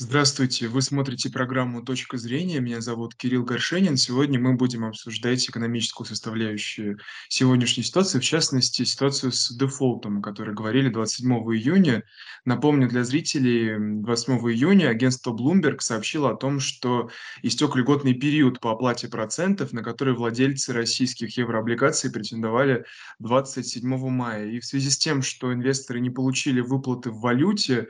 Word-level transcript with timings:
Здравствуйте, 0.00 0.68
вы 0.68 0.80
смотрите 0.80 1.28
программу 1.28 1.82
"Точка 1.82 2.18
зрения". 2.18 2.60
Меня 2.60 2.80
зовут 2.80 3.16
Кирилл 3.16 3.42
Горшенин. 3.42 3.96
Сегодня 3.96 4.38
мы 4.38 4.54
будем 4.54 4.84
обсуждать 4.84 5.48
экономическую 5.48 6.06
составляющую 6.06 7.00
сегодняшней 7.28 7.82
ситуации, 7.82 8.20
в 8.20 8.22
частности, 8.22 8.84
ситуацию 8.84 9.32
с 9.32 9.50
дефолтом, 9.50 10.20
о 10.20 10.22
которой 10.22 10.54
говорили 10.54 10.88
27 10.88 11.28
июня. 11.52 12.04
Напомню 12.44 12.88
для 12.88 13.02
зрителей, 13.02 13.76
28 14.02 14.48
июня 14.52 14.88
агентство 14.90 15.32
Bloomberg 15.32 15.80
сообщило 15.80 16.30
о 16.30 16.36
том, 16.36 16.60
что 16.60 17.10
истек 17.42 17.74
льготный 17.74 18.14
период 18.14 18.60
по 18.60 18.70
оплате 18.70 19.08
процентов, 19.08 19.72
на 19.72 19.82
который 19.82 20.14
владельцы 20.14 20.72
российских 20.72 21.36
еврооблигаций 21.36 22.12
претендовали 22.12 22.84
27 23.18 23.82
мая. 24.10 24.46
И 24.46 24.60
в 24.60 24.64
связи 24.64 24.90
с 24.90 24.96
тем, 24.96 25.22
что 25.22 25.52
инвесторы 25.52 25.98
не 25.98 26.10
получили 26.10 26.60
выплаты 26.60 27.10
в 27.10 27.18
валюте, 27.18 27.88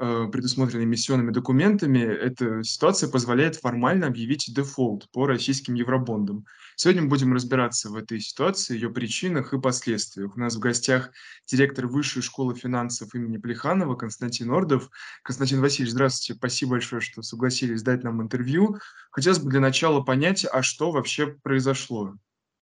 предусмотренной 0.00 0.84
эмиссионными 0.84 1.30
документами, 1.30 1.98
эта 1.98 2.64
ситуация 2.64 3.10
позволяет 3.10 3.56
формально 3.56 4.06
объявить 4.06 4.50
дефолт 4.54 5.06
по 5.12 5.26
российским 5.26 5.74
евробондам. 5.74 6.46
Сегодня 6.76 7.02
мы 7.02 7.08
будем 7.08 7.34
разбираться 7.34 7.90
в 7.90 7.96
этой 7.96 8.18
ситуации, 8.20 8.74
ее 8.74 8.88
причинах 8.88 9.52
и 9.52 9.60
последствиях. 9.60 10.34
У 10.34 10.40
нас 10.40 10.56
в 10.56 10.58
гостях 10.58 11.10
директор 11.46 11.86
Высшей 11.86 12.22
школы 12.22 12.54
финансов 12.54 13.14
имени 13.14 13.36
Плеханова 13.36 13.94
Константин 13.94 14.50
Ордов. 14.50 14.88
Константин 15.22 15.60
Васильевич, 15.60 15.92
здравствуйте, 15.92 16.38
спасибо 16.38 16.72
большое, 16.72 17.02
что 17.02 17.20
согласились 17.20 17.82
дать 17.82 18.02
нам 18.02 18.22
интервью. 18.22 18.78
Хотелось 19.10 19.40
бы 19.40 19.50
для 19.50 19.60
начала 19.60 20.00
понять, 20.00 20.46
а 20.50 20.62
что 20.62 20.92
вообще 20.92 21.36
произошло? 21.42 22.14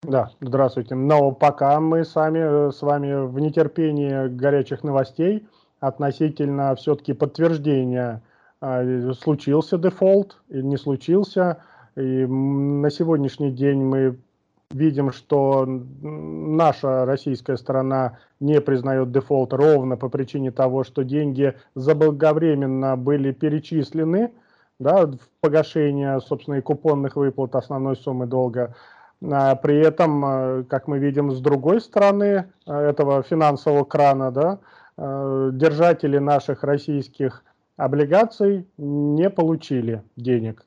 Да, 0.02 0.32
здравствуйте. 0.42 0.96
Но 0.96 1.32
пока 1.32 1.80
мы 1.80 2.04
сами 2.04 2.70
с 2.70 2.82
вами 2.82 3.26
в 3.26 3.38
нетерпении 3.38 4.28
горячих 4.28 4.82
новостей– 4.82 5.46
относительно 5.82 6.76
все-таки 6.76 7.12
подтверждения, 7.12 8.22
а, 8.60 9.12
случился 9.20 9.78
дефолт 9.78 10.40
или 10.48 10.62
не 10.62 10.76
случился. 10.76 11.58
И 11.96 12.24
на 12.24 12.88
сегодняшний 12.88 13.50
день 13.50 13.82
мы 13.82 14.16
видим, 14.70 15.10
что 15.10 15.66
наша 15.66 17.04
российская 17.04 17.56
сторона 17.56 18.18
не 18.38 18.60
признает 18.60 19.10
дефолт 19.10 19.52
ровно 19.52 19.96
по 19.96 20.08
причине 20.08 20.52
того, 20.52 20.84
что 20.84 21.02
деньги 21.02 21.54
заблаговременно 21.74 22.96
были 22.96 23.32
перечислены 23.32 24.30
да, 24.78 25.06
в 25.06 25.18
погашение, 25.40 26.20
собственно, 26.20 26.54
и 26.54 26.60
купонных 26.60 27.16
выплат 27.16 27.56
основной 27.56 27.96
суммы 27.96 28.26
долга. 28.26 28.72
А 29.20 29.56
при 29.56 29.80
этом, 29.80 30.24
а, 30.24 30.62
как 30.62 30.86
мы 30.86 31.00
видим, 31.00 31.32
с 31.32 31.40
другой 31.40 31.80
стороны 31.80 32.52
этого 32.66 33.24
финансового 33.24 33.82
крана, 33.82 34.30
да, 34.30 34.60
держатели 35.52 36.18
наших 36.18 36.62
российских 36.62 37.44
облигаций 37.76 38.66
не 38.76 39.30
получили 39.30 40.02
денег. 40.16 40.64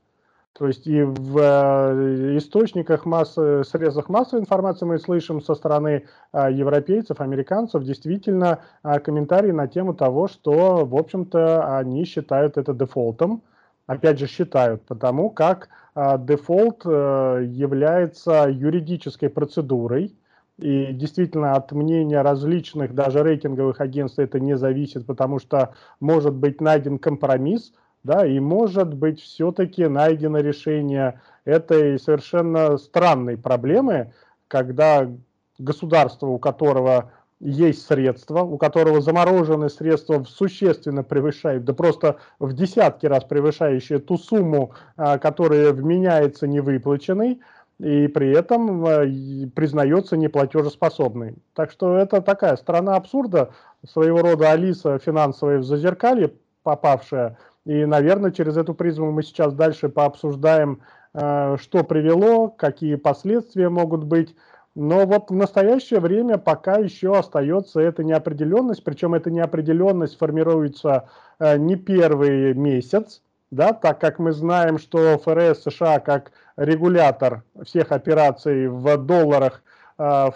То 0.58 0.68
есть 0.68 0.88
и 0.88 1.04
в 1.04 1.38
э, 1.38 2.38
источниках 2.38 3.06
массы, 3.06 3.64
средствах 3.66 4.08
массовой 4.08 4.40
информации 4.42 4.86
мы 4.86 5.00
слышим 5.00 5.42
со 5.42 5.54
стороны 5.54 6.06
э, 6.32 6.48
европейцев, 6.50 7.20
американцев 7.20 7.84
действительно 7.84 8.60
комментарии 9.04 9.52
на 9.52 9.68
тему 9.68 9.94
того, 9.94 10.30
что, 10.30 10.86
в 10.86 10.96
общем-то, 10.96 11.78
они 11.78 12.06
считают 12.06 12.58
это 12.58 12.74
дефолтом. 12.74 13.42
Опять 13.86 14.18
же, 14.18 14.28
считают, 14.28 14.82
потому 14.84 15.30
как 15.30 15.68
дефолт 15.96 16.86
является 16.86 18.48
юридической 18.50 19.30
процедурой, 19.30 20.16
и 20.58 20.94
действительно 20.94 21.56
от 21.56 21.72
мнения 21.72 22.22
различных, 22.22 22.94
даже 22.94 23.24
рейтинговых 23.24 23.82
агентств 23.82 24.20
это 24.20 24.40
не 24.40 24.58
зависит, 24.58 25.06
потому 25.06 25.40
что 25.40 25.74
может 26.00 26.34
быть 26.34 26.62
найден 26.62 26.98
компромисс, 26.98 27.74
да, 28.04 28.26
и 28.26 28.40
может 28.40 28.94
быть 28.94 29.20
все-таки 29.20 29.88
найдено 29.88 30.40
решение 30.40 31.20
этой 31.44 32.00
совершенно 32.00 32.78
странной 32.78 33.38
проблемы, 33.38 34.14
когда 34.48 35.10
государство, 35.58 36.28
у 36.28 36.38
которого 36.38 37.12
есть 37.40 37.86
средства, 37.86 38.42
у 38.42 38.58
которого 38.58 39.02
замороженные 39.02 39.70
средства 39.70 40.24
существенно 40.24 41.04
превышают, 41.04 41.66
да 41.66 41.74
просто 41.74 42.18
в 42.40 42.54
десятки 42.54 43.06
раз 43.06 43.26
превышающие 43.26 44.00
ту 44.00 44.18
сумму, 44.18 44.74
а, 44.96 45.18
которая 45.18 45.74
вменяется 45.74 46.48
невыплаченной, 46.48 47.42
и 47.80 48.08
при 48.08 48.32
этом 48.32 48.86
э, 48.86 49.48
признается 49.54 50.16
неплатежеспособной. 50.18 51.36
Так 51.54 51.72
что 51.72 51.98
это 51.98 52.22
такая 52.22 52.56
страна 52.56 52.96
абсурда, 52.96 53.52
своего 53.88 54.22
рода 54.22 54.52
Алиса 54.52 54.98
финансовая 54.98 55.60
в 55.60 55.64
зазеркалье 55.64 56.34
попавшая. 56.64 57.38
И, 57.66 57.86
наверное, 57.86 58.32
через 58.32 58.58
эту 58.58 58.74
призму 58.74 59.12
мы 59.12 59.24
сейчас 59.24 59.54
дальше 59.54 59.90
пообсуждаем, 59.90 60.82
э, 61.14 61.58
что 61.60 61.84
привело, 61.84 62.48
какие 62.48 62.96
последствия 62.96 63.70
могут 63.70 64.04
быть. 64.04 64.36
Но 64.76 65.06
вот 65.06 65.30
в 65.30 65.34
настоящее 65.34 66.00
время 66.00 66.38
пока 66.38 66.78
еще 66.78 67.18
остается 67.18 67.80
эта 67.80 68.04
неопределенность, 68.04 68.84
причем 68.84 69.14
эта 69.14 69.32
неопределенность 69.32 70.18
формируется 70.18 71.08
э, 71.40 71.58
не 71.58 71.76
первый 71.76 72.54
месяц, 72.54 73.22
да, 73.56 73.74
так 73.74 74.00
как 74.00 74.20
мы 74.20 74.32
знаем, 74.34 74.78
что 74.78 75.18
ФРС 75.18 75.64
США 75.64 76.00
как 76.00 76.32
регулятор 76.58 77.44
всех 77.64 77.92
операций 77.92 78.68
в 78.68 78.98
долларах 78.98 79.64
э, 79.98 80.30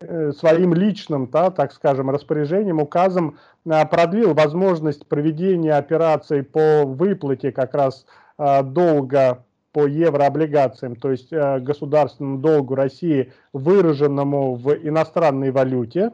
э, 0.00 0.32
своим 0.32 0.74
личным, 0.74 1.28
да, 1.30 1.50
так 1.50 1.72
скажем, 1.72 2.10
распоряжением, 2.10 2.80
указом 2.80 3.38
э, 3.66 3.86
продлил 3.86 4.34
возможность 4.34 5.06
проведения 5.06 5.74
операций 5.74 6.42
по 6.42 6.84
выплате 6.84 7.52
как 7.52 7.74
раз 7.74 8.06
э, 8.38 8.62
долга 8.62 9.44
по 9.72 9.86
еврооблигациям, 9.86 10.94
то 10.94 11.10
есть 11.10 11.32
государственному 11.32 12.38
долгу 12.38 12.76
России, 12.76 13.32
выраженному 13.52 14.54
в 14.54 14.72
иностранной 14.72 15.50
валюте, 15.50 16.12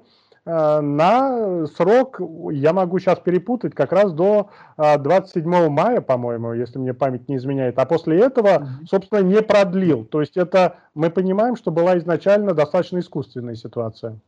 на 0.50 1.66
срок, 1.76 2.20
я 2.52 2.72
могу 2.72 2.98
сейчас 2.98 3.20
перепутать, 3.20 3.74
как 3.74 3.92
раз 3.92 4.12
до 4.12 4.50
27 4.76 5.42
э, 5.42 5.68
мая, 5.68 6.00
по-моему, 6.00 6.54
если 6.54 6.78
мне 6.78 6.92
память 6.92 7.28
не 7.28 7.36
изменяет, 7.36 7.78
а 7.78 7.86
после 7.86 8.18
этого, 8.18 8.68
собственно, 8.88 9.20
не 9.20 9.42
продлил. 9.42 10.04
То 10.04 10.20
есть 10.20 10.36
это 10.36 10.78
мы 10.94 11.10
понимаем, 11.10 11.56
что 11.56 11.70
была 11.70 11.98
изначально 11.98 12.54
достаточно 12.54 12.98
искусственная 12.98 13.54
ситуация. 13.54 14.18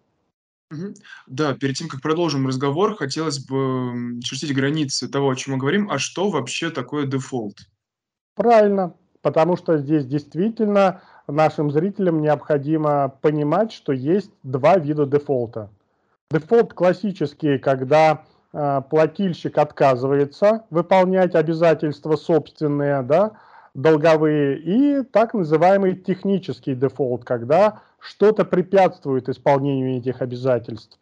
Да, 1.27 1.55
перед 1.55 1.77
тем, 1.77 1.89
как 1.89 2.01
продолжим 2.01 2.47
разговор, 2.47 2.97
хотелось 2.97 3.45
бы 3.45 4.21
чертить 4.23 4.55
границы 4.55 5.09
того, 5.09 5.29
о 5.31 5.37
чем 5.37 5.55
мы 5.55 5.61
говорим. 5.61 5.91
А 5.91 5.99
что 5.99 6.31
вообще 6.31 6.71
такое 6.71 7.07
дефолт? 7.07 7.59
Правильно, 8.37 8.95
потому 9.21 9.57
что 9.57 9.77
здесь 9.77 10.07
действительно 10.07 11.03
нашим 11.27 11.71
зрителям 11.71 12.23
необходимо 12.23 13.09
понимать, 13.21 13.73
что 13.73 13.93
есть 13.93 14.31
два 14.43 14.77
вида 14.77 15.05
дефолта– 15.05 15.71
Дефолт 16.33 16.73
классический, 16.73 17.59
когда 17.59 18.23
э, 18.55 18.81
плательщик 18.89 19.59
отказывается 19.59 20.65
выполнять 20.71 21.35
обязательства 21.35 22.17
собственные, 22.17 23.03
да, 23.03 23.33
долговые, 23.75 24.59
и 24.59 25.03
так 25.03 25.35
называемый 25.35 25.95
технический 25.95 26.75
дефолт, 26.75 27.25
когда 27.25 27.81
что-то 27.99 28.47
препятствует 28.47 29.29
исполнению 29.29 29.99
этих 29.99 30.23
обязательств. 30.23 30.99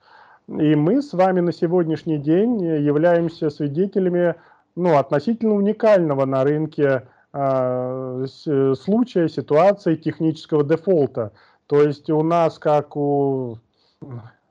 И 0.48 0.74
мы 0.74 1.00
с 1.00 1.12
вами 1.12 1.38
на 1.38 1.52
сегодняшний 1.52 2.18
день 2.18 2.60
являемся 2.60 3.50
свидетелями 3.50 4.34
ну, 4.74 4.98
относительно 4.98 5.54
уникального 5.54 6.24
на 6.24 6.42
рынке 6.42 7.06
э, 7.32 8.26
случая, 8.26 9.28
ситуации 9.28 9.94
технического 9.94 10.64
дефолта. 10.64 11.30
То 11.68 11.82
есть 11.84 12.10
у 12.10 12.24
нас, 12.24 12.58
как 12.58 12.96
у 12.96 13.58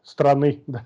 страны, 0.03 0.61
да, 0.67 0.83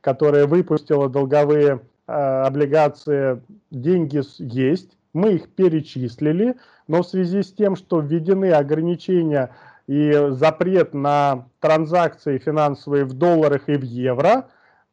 которая 0.00 0.46
выпустила 0.46 1.08
долговые 1.08 1.80
э, 2.06 2.12
облигации, 2.12 3.42
деньги 3.70 4.22
есть, 4.38 4.96
мы 5.12 5.32
их 5.32 5.48
перечислили, 5.50 6.56
но 6.86 7.02
в 7.02 7.08
связи 7.08 7.42
с 7.42 7.52
тем, 7.52 7.76
что 7.76 8.00
введены 8.00 8.52
ограничения 8.52 9.50
и 9.86 10.28
запрет 10.30 10.94
на 10.94 11.46
транзакции 11.60 12.38
финансовые 12.38 13.04
в 13.04 13.14
долларах 13.14 13.68
и 13.68 13.76
в 13.76 13.82
евро, 13.82 14.48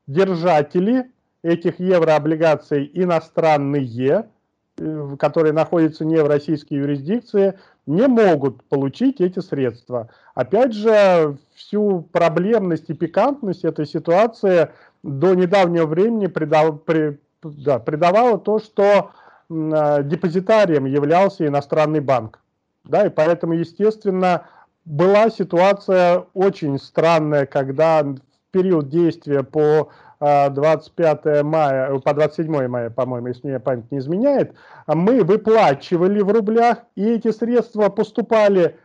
держатели 0.07 1.11
этих 1.43 1.79
еврооблигаций 1.79 2.89
иностранные, 2.93 4.29
э, 4.77 5.15
которые 5.19 5.53
находятся 5.53 6.05
не 6.05 6.21
в 6.23 6.27
российской 6.27 6.75
юрисдикции, 6.75 7.59
не 7.85 8.07
могут 8.07 8.63
получить 8.63 9.21
эти 9.21 9.39
средства. 9.39 10.09
Опять 10.33 10.73
же, 10.73 11.37
всю 11.55 12.01
проблемность 12.11 12.89
и 12.89 12.93
пикантность 12.93 13.63
этой 13.63 13.85
ситуации 13.85 14.69
до 15.03 15.35
недавнего 15.35 15.85
времени 15.85 16.27
придав, 16.27 16.83
при, 16.83 17.19
да, 17.43 17.79
придавало 17.79 18.39
то, 18.39 18.59
что 18.59 19.11
э, 19.49 20.03
депозитарием 20.03 20.85
являлся 20.85 21.45
иностранный 21.45 21.99
банк. 21.99 22.39
Да, 22.83 23.05
и 23.05 23.09
поэтому, 23.09 23.53
естественно, 23.53 24.45
была 24.85 25.29
ситуация 25.29 26.25
очень 26.33 26.79
странная, 26.79 27.45
когда 27.45 28.03
в 28.03 28.17
период 28.51 28.89
действия 28.89 29.43
по 29.43 29.89
25 30.19 31.43
мая, 31.43 31.99
по 31.99 32.13
27 32.13 32.67
мая, 32.67 32.89
по-моему, 32.89 33.27
если 33.27 33.47
мне 33.47 33.59
память 33.59 33.91
не 33.91 33.99
изменяет, 33.99 34.55
мы 34.87 35.23
выплачивали 35.23 36.21
в 36.21 36.31
рублях, 36.31 36.79
и 36.95 37.05
эти 37.05 37.31
средства 37.31 37.89
поступали 37.89 38.77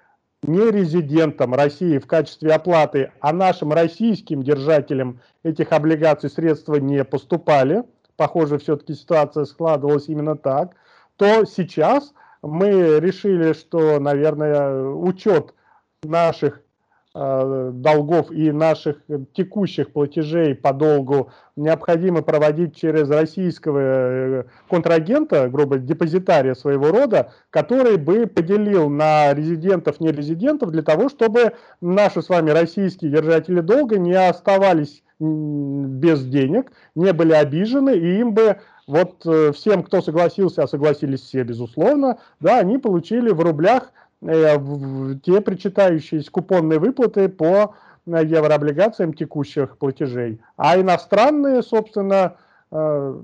не 0.42 0.70
резидентам 0.70 1.54
России 1.54 1.98
в 1.98 2.06
качестве 2.06 2.52
оплаты, 2.52 3.12
а 3.20 3.32
нашим 3.32 3.72
российским 3.72 4.42
держателям. 4.42 5.20
Этих 5.42 5.72
облигаций 5.72 6.30
средства 6.30 6.76
не 6.76 7.04
поступали, 7.04 7.84
похоже, 8.16 8.58
все-таки 8.58 8.94
ситуация 8.94 9.44
складывалась 9.44 10.08
именно 10.08 10.36
так, 10.36 10.74
то 11.16 11.44
сейчас 11.44 12.12
мы 12.42 12.98
решили, 13.00 13.52
что, 13.52 14.00
наверное, 14.00 14.82
учет 14.84 15.54
наших 16.02 16.62
Э, 16.62 16.69
долгов 17.12 18.30
и 18.30 18.52
наших 18.52 18.98
текущих 19.32 19.92
платежей 19.92 20.54
по 20.54 20.72
долгу 20.72 21.32
необходимо 21.56 22.22
проводить 22.22 22.76
через 22.76 23.10
российского 23.10 23.78
э, 23.80 24.44
контрагента, 24.68 25.48
грубо 25.48 25.78
депозитария 25.78 26.54
своего 26.54 26.92
рода, 26.92 27.32
который 27.50 27.96
бы 27.96 28.28
поделил 28.28 28.88
на 28.88 29.34
резидентов, 29.34 29.98
нерезидентов 29.98 30.70
для 30.70 30.82
того, 30.82 31.08
чтобы 31.08 31.54
наши 31.80 32.22
с 32.22 32.28
вами 32.28 32.50
российские 32.50 33.10
держатели 33.10 33.60
долга 33.60 33.98
не 33.98 34.14
оставались 34.14 35.02
без 35.18 36.24
денег, 36.24 36.70
не 36.94 37.12
были 37.12 37.32
обижены, 37.32 37.90
и 37.90 38.20
им 38.20 38.34
бы 38.34 38.58
вот 38.86 39.26
э, 39.26 39.50
всем, 39.52 39.82
кто 39.82 40.00
согласился, 40.00 40.62
а 40.62 40.68
согласились 40.68 41.22
все, 41.22 41.42
безусловно, 41.42 42.18
да, 42.38 42.60
они 42.60 42.78
получили 42.78 43.30
в 43.30 43.40
рублях 43.40 43.92
Э, 43.92 44.09
те 44.20 45.40
причитающиеся 45.40 46.30
купонные 46.30 46.78
выплаты 46.78 47.28
по 47.28 47.74
э, 48.06 48.24
еврооблигациям 48.24 49.14
текущих 49.14 49.78
платежей. 49.78 50.40
А 50.56 50.78
иностранные, 50.78 51.62
собственно, 51.62 52.36
э, 52.70 53.20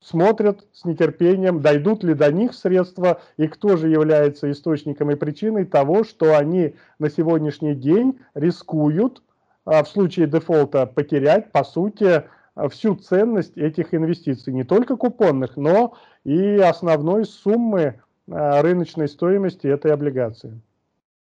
смотрят 0.00 0.66
с 0.72 0.84
нетерпением, 0.86 1.60
дойдут 1.60 2.04
ли 2.04 2.14
до 2.14 2.32
них 2.32 2.54
средства 2.54 3.20
и 3.36 3.48
кто 3.48 3.76
же 3.76 3.88
является 3.88 4.50
источником 4.50 5.10
и 5.10 5.14
причиной 5.14 5.66
того, 5.66 6.04
что 6.04 6.36
они 6.36 6.74
на 6.98 7.10
сегодняшний 7.10 7.74
день 7.74 8.18
рискуют 8.34 9.22
в 9.64 9.84
случае 9.84 10.26
дефолта 10.26 10.86
потерять, 10.86 11.50
по 11.50 11.64
сути, 11.64 12.24
всю 12.70 12.94
ценность 12.94 13.58
этих 13.58 13.94
инвестиций, 13.94 14.52
не 14.52 14.64
только 14.64 14.96
купонных, 14.96 15.56
но 15.56 15.94
и 16.24 16.56
основной 16.58 17.24
суммы 17.24 17.96
Э, 17.96 18.05
рыночной 18.28 19.08
стоимости 19.08 19.66
этой 19.66 19.92
облигации. 19.92 20.60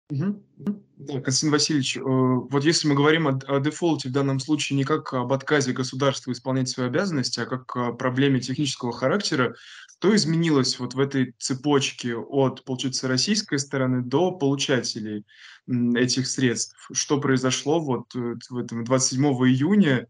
Да, 0.09 1.19
Константин 1.21 1.51
Васильевич, 1.51 1.97
э, 1.97 2.01
вот 2.03 2.63
если 2.63 2.87
мы 2.87 2.95
говорим 2.95 3.27
о, 3.27 3.39
о 3.47 3.59
дефолте 3.59 4.09
в 4.09 4.11
данном 4.11 4.39
случае 4.39 4.77
не 4.77 4.83
как 4.83 5.13
об 5.13 5.33
отказе 5.33 5.73
государства 5.73 6.31
исполнять 6.31 6.69
свои 6.69 6.87
обязанности, 6.87 7.39
а 7.39 7.45
как 7.45 7.75
о 7.75 7.93
проблеме 7.93 8.39
технического 8.39 8.93
характера, 8.93 9.55
что 9.87 10.15
изменилось 10.15 10.79
вот 10.79 10.93
в 10.93 10.99
этой 10.99 11.33
цепочке 11.39 12.15
от, 12.15 12.63
получается, 12.63 13.07
российской 13.07 13.57
стороны 13.57 14.01
до 14.03 14.31
получателей 14.31 15.25
этих 15.67 16.27
средств? 16.27 16.89
Что 16.91 17.19
произошло 17.19 17.79
вот 17.79 18.15
э, 18.15 18.35
в 18.49 18.57
этом 18.57 18.83
27 18.83 19.23
июня, 19.23 20.07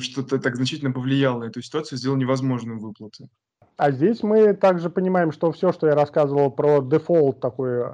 что-то 0.00 0.38
так 0.38 0.56
значительно 0.56 0.92
повлияло 0.92 1.40
на 1.40 1.44
эту 1.44 1.60
ситуацию, 1.60 1.98
сделало 1.98 2.16
невозможным 2.16 2.78
выплаты? 2.78 3.28
А 3.76 3.90
здесь 3.90 4.22
мы 4.22 4.54
также 4.54 4.88
понимаем, 4.88 5.32
что 5.32 5.52
все, 5.52 5.70
что 5.70 5.86
я 5.86 5.94
рассказывал 5.94 6.50
про 6.50 6.80
дефолт 6.80 7.40
такой 7.40 7.84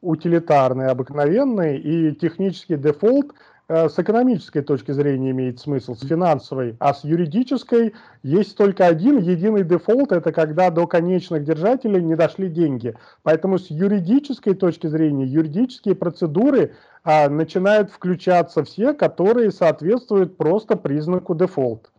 утилитарный, 0.00 0.86
обыкновенный, 0.86 1.78
и 1.78 2.14
технический 2.14 2.76
дефолт 2.76 3.32
э, 3.68 3.88
с 3.88 3.98
экономической 3.98 4.60
точки 4.60 4.92
зрения 4.92 5.32
имеет 5.32 5.58
смысл, 5.58 5.96
с 5.96 6.06
финансовой, 6.06 6.76
а 6.78 6.94
с 6.94 7.02
юридической 7.02 7.94
есть 8.22 8.56
только 8.56 8.86
один 8.86 9.18
единый 9.18 9.64
дефолт, 9.64 10.12
это 10.12 10.30
когда 10.30 10.70
до 10.70 10.86
конечных 10.86 11.42
держателей 11.42 12.00
не 12.00 12.14
дошли 12.14 12.48
деньги. 12.48 12.94
Поэтому 13.24 13.58
с 13.58 13.70
юридической 13.70 14.54
точки 14.54 14.86
зрения, 14.86 15.24
юридические 15.24 15.96
процедуры 15.96 16.74
а, 17.02 17.28
начинают 17.28 17.90
включаться 17.90 18.62
все, 18.62 18.92
которые 18.92 19.50
соответствуют 19.50 20.36
просто 20.36 20.76
признаку 20.76 21.34
дефолт. 21.34 21.90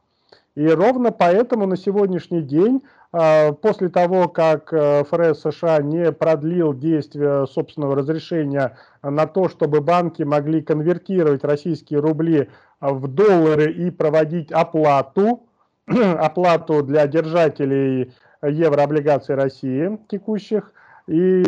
И 0.55 0.65
ровно 0.69 1.11
поэтому 1.11 1.65
на 1.65 1.75
сегодняшний 1.75 2.41
день 2.41 2.81
после 3.62 3.89
того, 3.89 4.27
как 4.27 4.73
э, 4.73 5.03
ФРС 5.06 5.41
США 5.41 5.81
не 5.81 6.12
продлил 6.12 6.73
действие 6.73 7.47
собственного 7.47 7.95
разрешения 7.95 8.77
на 9.01 9.25
то, 9.25 9.47
чтобы 9.47 9.79
банки 9.79 10.23
могли 10.23 10.62
конвертировать 10.62 11.44
российские 11.44 12.00
рубли 12.00 12.50
в 12.81 13.07
доллары 13.07 13.71
и 13.71 13.89
проводить 13.89 14.51
оплату, 14.51 15.44
оплату 15.88 16.83
для 16.83 17.07
держателей 17.07 18.13
еврооблигаций 18.41 19.35
России 19.35 19.97
текущих, 20.09 20.73
и 21.07 21.44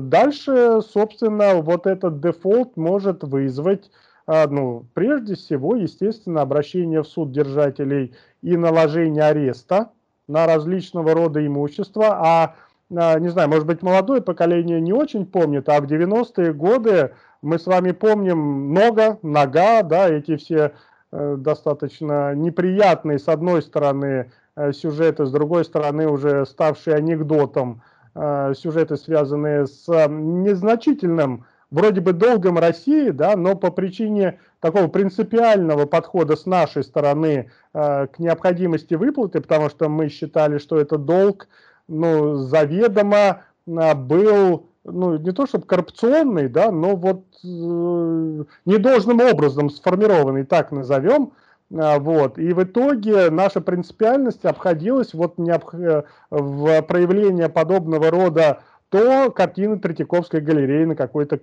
дальше, 0.00 0.80
собственно, 0.82 1.54
вот 1.56 1.86
этот 1.86 2.20
дефолт 2.20 2.76
может 2.76 3.24
вызвать 3.24 3.90
а, 4.28 4.46
ну, 4.46 4.84
прежде 4.92 5.36
всего, 5.36 5.74
естественно, 5.74 6.42
обращение 6.42 7.02
в 7.02 7.08
суд 7.08 7.32
держателей 7.32 8.14
и 8.42 8.58
наложение 8.58 9.24
ареста, 9.24 9.90
на 10.28 10.46
различного 10.46 11.14
рода 11.14 11.44
имущество, 11.44 12.06
а, 12.10 12.54
а, 12.94 13.18
не 13.18 13.28
знаю, 13.28 13.48
может 13.48 13.66
быть, 13.66 13.82
молодое 13.82 14.20
поколение 14.20 14.80
не 14.80 14.92
очень 14.92 15.26
помнит, 15.26 15.68
а 15.68 15.80
в 15.80 15.86
90-е 15.86 16.52
годы 16.52 17.12
мы 17.42 17.58
с 17.58 17.66
вами 17.66 17.92
помним 17.92 18.38
много, 18.38 19.18
нога, 19.22 19.82
да, 19.82 20.08
эти 20.08 20.36
все 20.36 20.72
э, 21.12 21.36
достаточно 21.38 22.34
неприятные, 22.34 23.18
с 23.18 23.28
одной 23.28 23.62
стороны, 23.62 24.30
э, 24.56 24.72
сюжеты, 24.72 25.26
с 25.26 25.30
другой 25.30 25.64
стороны, 25.64 26.08
уже 26.08 26.44
ставшие 26.46 26.96
анекдотом, 26.96 27.82
э, 28.14 28.54
сюжеты, 28.56 28.96
связанные 28.96 29.66
с 29.66 29.86
незначительным 30.08 31.44
вроде 31.70 32.00
бы 32.00 32.12
долгом 32.12 32.58
России, 32.58 33.10
да, 33.10 33.36
но 33.36 33.54
по 33.54 33.70
причине 33.70 34.38
такого 34.60 34.88
принципиального 34.88 35.86
подхода 35.86 36.36
с 36.36 36.46
нашей 36.46 36.82
стороны 36.82 37.50
э, 37.74 38.06
к 38.06 38.18
необходимости 38.18 38.94
выплаты, 38.94 39.40
потому 39.40 39.68
что 39.68 39.88
мы 39.88 40.08
считали, 40.08 40.58
что 40.58 40.78
это 40.78 40.98
долг, 40.98 41.48
ну, 41.86 42.36
заведомо 42.36 43.42
э, 43.66 43.94
был, 43.94 44.66
ну, 44.84 45.18
не 45.18 45.32
то 45.32 45.46
чтобы 45.46 45.66
коррупционный, 45.66 46.48
да, 46.48 46.70
но 46.70 46.96
вот 46.96 47.24
э, 47.44 48.44
недолжным 48.64 49.20
образом 49.20 49.70
сформированный, 49.70 50.44
так 50.44 50.72
назовем, 50.72 51.32
э, 51.70 51.98
вот. 51.98 52.38
И 52.38 52.52
в 52.52 52.62
итоге 52.64 53.30
наша 53.30 53.60
принципиальность 53.60 54.44
обходилась 54.44 55.12
вот 55.12 55.38
необх... 55.38 55.74
Э, 55.74 56.04
в 56.30 56.82
проявление 56.82 57.48
подобного 57.48 58.10
рода 58.10 58.60
то 58.90 59.30
картины 59.30 59.78
Третьяковской 59.78 60.40
галереи 60.40 60.84
на 60.84 60.96
какой-то 60.96 61.40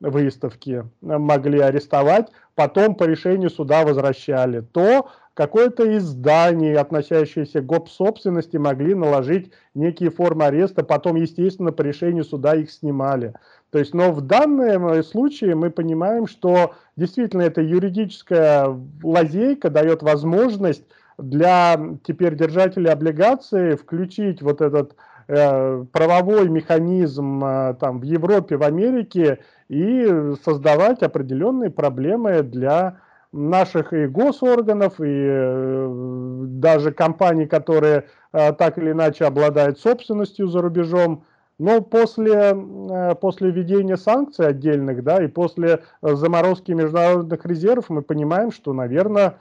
выставки 0.00 0.84
могли 1.00 1.58
арестовать, 1.60 2.28
потом 2.54 2.94
по 2.94 3.04
решению 3.04 3.50
суда 3.50 3.84
возвращали, 3.84 4.60
то 4.60 5.08
какое-то 5.34 5.84
из 5.84 6.02
зданий, 6.02 6.74
относящееся 6.74 7.60
к 7.60 7.66
гоп-собственности, 7.66 8.56
могли 8.56 8.94
наложить 8.94 9.52
некие 9.74 10.10
формы 10.10 10.46
ареста, 10.46 10.82
потом, 10.82 11.16
естественно, 11.16 11.72
по 11.72 11.82
решению 11.82 12.24
суда 12.24 12.56
их 12.56 12.70
снимали. 12.70 13.34
То 13.70 13.78
есть, 13.78 13.94
но 13.94 14.12
в 14.12 14.20
данном 14.20 15.02
случае 15.02 15.54
мы 15.54 15.70
понимаем, 15.70 16.26
что 16.26 16.74
действительно 16.96 17.42
эта 17.42 17.60
юридическая 17.60 18.76
лазейка 19.02 19.70
дает 19.70 20.02
возможность 20.02 20.84
для 21.18 21.78
теперь 22.04 22.36
держателей 22.36 22.90
облигаций 22.90 23.76
включить 23.76 24.40
вот 24.40 24.60
этот 24.60 24.94
правовой 25.28 26.48
механизм 26.48 27.44
э, 27.44 27.74
там 27.78 28.00
в 28.00 28.02
Европе, 28.02 28.56
в 28.56 28.62
Америке 28.62 29.40
и 29.68 30.34
создавать 30.42 31.02
определенные 31.02 31.70
проблемы 31.70 32.42
для 32.42 33.00
наших 33.32 33.92
и 33.92 34.06
госорганов, 34.06 35.00
и 35.00 35.04
э, 35.06 36.44
даже 36.46 36.92
компаний, 36.92 37.46
которые 37.46 38.06
э, 38.32 38.52
так 38.52 38.78
или 38.78 38.92
иначе 38.92 39.26
обладают 39.26 39.78
собственностью 39.78 40.48
за 40.48 40.62
рубежом. 40.62 41.24
Но 41.58 41.82
после, 41.82 42.54
э, 42.54 43.14
после 43.16 43.50
введения 43.50 43.96
санкций 43.96 44.46
отдельных, 44.46 45.04
да, 45.04 45.22
и 45.22 45.26
после 45.26 45.82
заморозки 46.00 46.72
международных 46.72 47.44
резервов 47.44 47.90
мы 47.90 48.02
понимаем, 48.02 48.50
что, 48.50 48.72
наверное, 48.72 49.34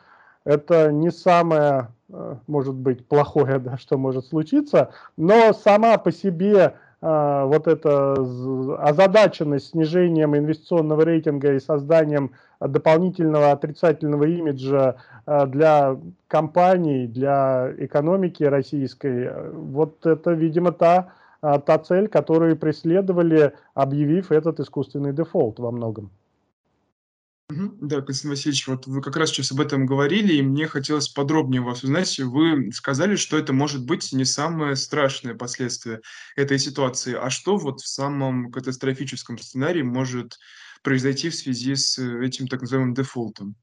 это 0.44 0.92
не 0.92 1.12
самое, 1.12 1.90
может 2.48 2.76
быть, 2.76 3.06
плохое, 3.06 3.60
да, 3.60 3.78
что 3.78 3.98
может 3.98 4.26
случиться, 4.26 4.92
но 5.18 5.54
сама 5.54 5.98
по 5.98 6.12
себе 6.12 6.76
а, 7.00 7.46
вот 7.46 7.68
эта 7.68 8.14
озадаченность 8.80 9.70
снижением 9.70 10.36
инвестиционного 10.36 11.04
рейтинга 11.04 11.54
и 11.54 11.60
созданием 11.60 12.32
дополнительного 12.60 13.52
отрицательного 13.52 14.24
имиджа 14.24 14.96
а, 15.26 15.46
для 15.46 15.98
компаний, 16.28 17.08
для 17.08 17.72
экономики 17.78 18.44
российской, 18.44 19.32
вот 19.52 20.06
это, 20.06 20.32
видимо, 20.32 20.72
та, 20.72 21.10
та 21.42 21.78
цель, 21.78 22.08
которую 22.08 22.58
преследовали, 22.58 23.54
объявив 23.76 24.32
этот 24.32 24.60
искусственный 24.60 25.14
дефолт 25.14 25.60
во 25.60 25.72
многом. 25.72 26.10
Мгм. 27.50 27.78
Да, 27.88 28.02
Константин 28.02 28.32
Васильевич, 28.32 28.68
вот 28.68 28.88
вы 28.88 29.02
как 29.02 29.16
раз 29.16 29.30
сейчас 29.30 29.54
об 29.54 29.62
этом 29.62 29.86
говорили, 29.86 30.34
и 30.34 30.42
мне 30.42 30.68
хотелось 30.68 31.08
подробнее 31.08 31.62
вас 31.62 31.82
узнать. 31.82 32.20
Вы 32.20 32.72
сказали, 32.74 33.16
что 33.16 33.38
это 33.38 33.54
может 33.54 33.86
быть 33.86 34.12
не 34.12 34.26
самое 34.26 34.76
страшное 34.76 35.34
последствие 35.34 36.02
этой 36.36 36.60
ситуации. 36.60 37.16
А 37.16 37.30
что 37.30 37.56
вот 37.58 37.80
в 37.80 37.88
самом 37.88 38.52
катастрофическом 38.52 39.38
сценарии 39.38 39.82
может 39.82 40.38
произойти 40.84 41.30
в 41.30 41.36
связи 41.36 41.76
с 41.76 41.98
э, 41.98 42.26
этим 42.26 42.48
так 42.48 42.62
называемым 42.62 42.94
дефолтом? 42.94 43.56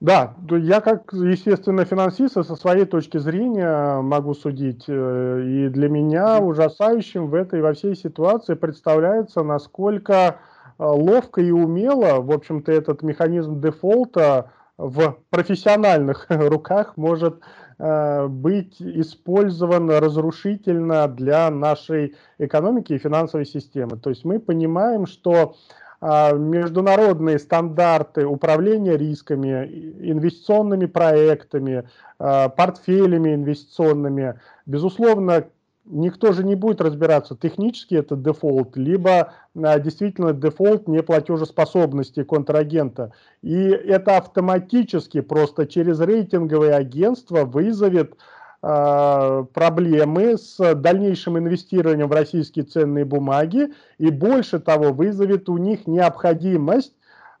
Да, 0.00 0.36
я 0.50 0.80
как, 0.80 1.12
естественно, 1.12 1.84
финансист, 1.84 2.34
со 2.34 2.44
своей 2.54 2.84
точки 2.84 3.18
зрения 3.18 4.00
могу 4.00 4.32
судить. 4.34 4.84
Э, 4.86 5.42
и 5.44 5.68
для 5.70 5.88
меня 5.88 6.38
Мгм. 6.38 6.40
ужасающим 6.40 7.26
в 7.28 7.34
этой 7.34 7.60
во 7.62 7.72
всей 7.74 7.96
ситуации 7.96 8.54
представляется, 8.54 9.42
насколько, 9.42 10.38
ловко 10.78 11.40
и 11.40 11.50
умело, 11.50 12.20
в 12.20 12.30
общем-то, 12.30 12.70
этот 12.72 13.02
механизм 13.02 13.60
дефолта 13.60 14.52
в 14.76 15.18
профессиональных 15.30 16.26
руках 16.28 16.96
может, 16.96 17.40
э, 17.78 18.26
быть 18.28 18.80
использован 18.80 19.90
разрушительно 19.90 21.08
для 21.08 21.50
нашей 21.50 22.14
экономики 22.38 22.92
и 22.92 22.98
финансовой 22.98 23.46
системы. 23.46 23.98
То 23.98 24.10
есть 24.10 24.24
мы 24.24 24.38
понимаем, 24.38 25.06
что 25.06 25.56
а, 26.00 26.32
международные 26.32 27.40
стандарты 27.40 28.24
управления 28.24 28.96
рисками, 28.96 29.64
инвестиционными 30.00 30.86
проектами, 30.86 31.88
портфелями 32.18 33.34
инвестиционными. 33.34 34.38
Безусловно, 34.64 35.48
никто 35.90 36.32
же 36.32 36.44
не 36.44 36.54
будет 36.54 36.80
разбираться, 36.80 37.36
технически 37.36 37.94
это 37.94 38.16
дефолт, 38.16 38.76
либо 38.76 39.32
а, 39.56 39.78
действительно 39.78 40.32
дефолт 40.32 40.88
неплатежеспособности 40.88 42.22
контрагента. 42.22 43.12
И 43.42 43.54
это 43.54 44.16
автоматически 44.16 45.20
просто 45.20 45.66
через 45.66 46.00
рейтинговые 46.00 46.74
агентства 46.74 47.44
вызовет 47.44 48.16
а, 48.60 49.44
проблемы 49.44 50.36
с 50.36 50.74
дальнейшим 50.74 51.38
инвестированием 51.38 52.08
в 52.08 52.12
российские 52.12 52.64
ценные 52.64 53.04
бумаги 53.04 53.72
и 53.98 54.10
больше 54.10 54.58
того 54.58 54.92
вызовет 54.92 55.48
у 55.48 55.58
них 55.58 55.86
необходимость 55.86 56.94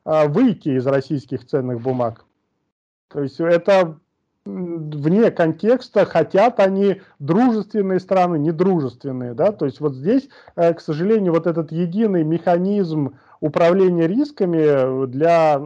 а, 0.04 0.26
выйти 0.26 0.70
из 0.70 0.86
российских 0.86 1.44
ценных 1.46 1.80
бумаг. 1.80 2.24
То 3.08 3.22
есть 3.22 3.40
это 3.40 3.98
вне 4.44 5.30
контекста, 5.30 6.04
хотят 6.04 6.60
они 6.60 7.02
дружественные 7.18 8.00
страны, 8.00 8.38
недружественные, 8.38 9.34
да, 9.34 9.52
то 9.52 9.66
есть 9.66 9.80
вот 9.80 9.94
здесь, 9.94 10.28
э, 10.56 10.72
к 10.74 10.80
сожалению, 10.80 11.32
вот 11.32 11.46
этот 11.46 11.70
единый 11.72 12.24
механизм 12.24 13.16
управления 13.40 14.06
рисками 14.06 15.06
для 15.06 15.62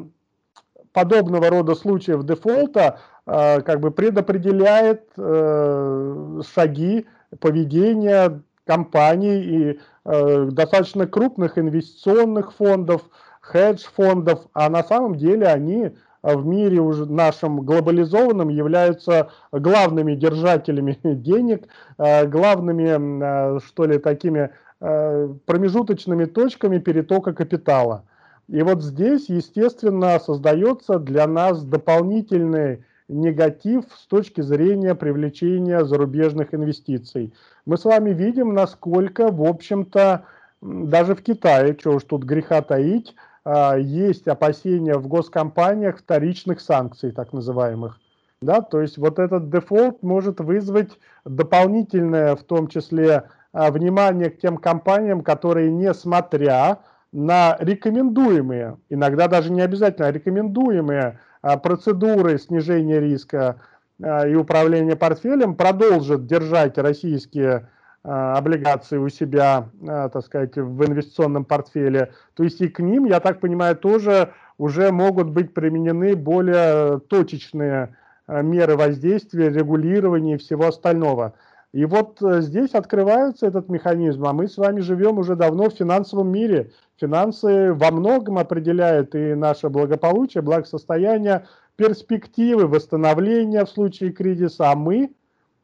подобного 0.93 1.49
рода 1.49 1.75
случаев 1.75 2.25
дефолта 2.25 2.99
э, 3.27 3.61
как 3.63 3.81
бы 3.81 3.91
предопределяет 3.91 5.05
э, 5.17 6.41
шаги 6.55 7.07
поведения 7.41 8.43
компаний 8.67 9.43
и 9.43 9.81
достаточно 10.05 11.07
крупных 11.07 11.59
инвестиционных 11.59 12.53
фондов, 12.53 13.03
хедж-фондов, 13.41 14.47
а 14.53 14.69
на 14.69 14.83
самом 14.85 15.17
деле 15.17 15.47
они 15.47 15.97
в 16.23 16.47
мире 16.47 16.81
уже 16.81 17.07
нашем 17.07 17.61
глобализованном 17.61 18.49
являются 18.49 19.31
главными 19.51 20.15
держателями 20.15 20.99
денег, 21.03 21.67
главными, 21.99 23.61
что 23.67 23.85
ли, 23.85 23.99
такими 23.99 24.51
промежуточными 24.79 26.25
точками 26.25 26.79
перетока 26.79 27.33
капитала. 27.33 28.05
И 28.49 28.61
вот 28.63 28.83
здесь, 28.83 29.29
естественно, 29.29 30.19
создается 30.19 30.99
для 30.99 31.27
нас 31.27 31.65
дополнительный 31.65 32.85
негатив 33.09 33.85
с 33.95 34.07
точки 34.07 34.41
зрения 34.41 34.95
привлечения 34.95 35.85
зарубежных 35.85 36.55
инвестиций. 36.55 37.33
Мы 37.67 37.77
с 37.77 37.85
вами 37.85 38.11
видим, 38.11 38.55
насколько, 38.55 39.31
в 39.31 39.43
общем-то, 39.43 40.25
даже 40.61 41.15
в 41.15 41.23
Китае, 41.23 41.77
чего 41.77 41.95
уж 41.95 42.05
тут 42.05 42.25
греха 42.25 42.63
таить, 42.63 43.15
а, 43.15 43.32
есть 43.45 44.29
опасения 44.29 44.95
в 44.95 45.09
госкомпаниях 45.09 45.99
вторичных 45.99 46.61
санкций, 46.61 47.11
так 47.11 47.33
называемых. 47.33 47.99
Да, 48.43 48.61
то 48.61 48.81
есть 48.81 48.99
вот 48.99 49.19
этот 49.19 49.51
дефолт 49.51 50.03
может 50.03 50.41
вызвать 50.41 50.99
дополнительное, 51.25 52.35
в 52.35 52.43
том 52.43 52.67
числе, 52.67 53.25
а, 53.53 53.71
внимание 53.71 54.31
к 54.31 54.39
тем 54.39 54.57
компаниям, 54.57 55.23
которые, 55.23 55.71
несмотря 55.71 56.79
на 57.13 57.57
рекомендуемые, 57.61 58.79
иногда 58.89 59.29
даже 59.29 59.53
не 59.53 59.61
обязательно, 59.61 60.09
а 60.09 60.13
рекомендуемые 60.13 61.21
а, 61.43 61.59
процедуры 61.59 62.39
снижения 62.39 62.99
риска 62.99 63.61
а, 64.03 64.27
и 64.27 64.35
управления 64.35 64.97
портфелем 64.97 65.55
продолжат 65.55 66.27
держать 66.27 66.79
российские 66.79 67.53
а, 67.55 67.69
облигации 68.03 68.97
у 68.97 69.09
себя, 69.09 69.69
так 69.85 70.25
сказать, 70.25 70.57
в 70.57 70.85
инвестиционном 70.85 71.45
портфеле. 71.45 72.13
То 72.35 72.43
есть 72.43 72.61
и 72.61 72.69
к 72.69 72.81
ним, 72.81 73.05
я 73.05 73.21
так 73.21 73.39
понимаю, 73.41 73.77
тоже 73.77 74.33
уже 74.59 74.91
могут 74.91 75.31
быть 75.31 75.55
применены 75.55 76.17
более 76.17 76.99
точечные 76.99 77.97
меры 78.27 78.77
воздействия, 78.77 79.51
регулирования 79.51 80.35
и 80.35 80.39
всего 80.39 80.67
остального. 80.67 81.35
И 81.73 81.87
вот 81.87 82.23
э, 82.23 82.43
здесь 82.43 82.75
открывается 82.75 83.47
этот 83.47 83.71
механизм, 83.71 84.27
а 84.27 84.35
мы 84.35 84.47
с 84.47 84.59
вами 84.59 84.81
живем 84.81 85.19
уже 85.19 85.37
давно 85.37 85.71
в 85.71 85.75
финансовом 85.75 86.31
мире. 86.31 86.71
Финансы 87.01 87.73
во 87.73 87.91
многом 87.91 88.37
определяют 88.39 89.15
и 89.15 89.35
наше 89.35 89.71
благополучие, 89.71 90.43
благосостояние, 90.43 91.47
перспективы 91.77 92.67
восстановления 92.67 93.65
в 93.65 93.71
случае 93.71 94.13
кризиса, 94.13 94.71
а 94.71 94.77
мы, 94.77 95.13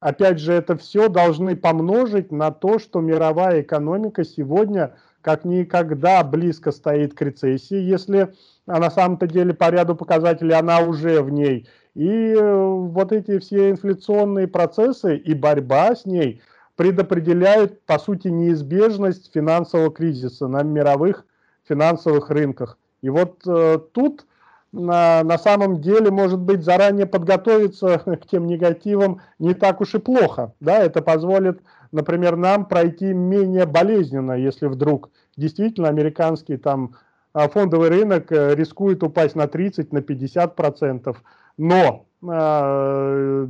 опять 0.01 0.39
же, 0.39 0.53
это 0.53 0.77
все 0.77 1.09
должны 1.09 1.57
помножить 1.57 2.33
на 2.33 2.51
то, 2.51 2.79
что 2.79 3.01
мировая 3.01 3.63
экономика 3.63 4.25
сегодня 4.25 4.95
как 5.21 5.45
никогда 5.45 6.23
близко 6.25 6.73
стоит 6.73 7.15
к 7.15 7.23
рецессии, 7.23 7.77
если 7.77 8.33
а 8.67 8.79
на 8.79 8.91
самом-то 8.91 9.27
деле 9.27 9.55
по 9.55 9.71
ряду 9.71 9.97
показателей 9.97 10.55
она 10.55 10.81
уже 10.81 11.23
в 11.23 11.31
ней– 11.31 11.67
и 11.99 12.33
э, 12.33 12.65
вот 12.65 13.11
эти 13.11 13.41
все 13.41 13.71
инфляционные 13.71 14.47
процессы 14.47 15.17
и 15.17 15.35
борьба 15.35 15.97
с 15.97 16.07
ней 16.07 16.41
предопределяют, 16.77 17.81
по 17.87 17.99
сути, 17.99 18.29
неизбежность 18.29 19.33
финансового 19.35 19.91
кризиса 19.91 20.47
на 20.47 20.63
мировых 20.63 21.27
финансовых 21.69 22.31
рынках. 22.31 22.79
И 23.03 23.11
вот 23.11 23.43
э, 23.49 23.81
тут 23.93 24.27
на, 24.73 25.23
на 25.25 25.39
самом 25.39 25.81
деле, 25.81 26.11
может 26.11 26.39
быть, 26.39 26.63
заранее 26.63 27.07
подготовиться 27.07 27.99
к 28.23 28.27
тем 28.27 28.47
негативам 28.47 29.21
не 29.39 29.55
так 29.55 29.81
уж 29.81 29.95
и 29.95 29.99
плохо. 29.99 30.53
Да? 30.61 30.79
Это 30.79 31.03
позволит, 31.03 31.61
например, 31.93 32.37
нам 32.37 32.67
пройти 32.67 33.13
менее 33.13 33.67
болезненно, 33.67 34.33
если 34.33 34.67
вдруг 34.67 35.11
действительно 35.37 35.89
американский 35.89 36.57
там 36.57 36.97
а, 37.33 37.49
фондовый 37.49 37.89
рынок 37.89 38.33
э, 38.33 38.55
рискует 38.55 39.03
упасть 39.03 39.37
на 39.37 39.47
30, 39.47 39.93
на 39.93 40.03
50 40.03 40.57
процентов, 40.57 41.23
но 41.57 42.07
э, 42.27 43.47